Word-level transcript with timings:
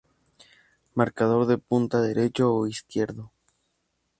Marcador 0.95 1.45
de 1.47 1.57
punta 1.69 2.01
derecho 2.09 2.45
o 2.59 2.61
izquierdo. 2.75 3.23